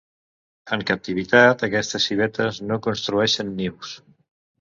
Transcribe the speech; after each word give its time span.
En 0.77 0.83
captivitat, 0.91 1.61
aquestes 1.67 2.07
civetes 2.11 2.57
no 2.71 2.79
construeixen 2.87 3.53
nius. 3.61 3.93